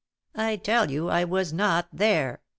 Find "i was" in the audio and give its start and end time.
1.09-1.53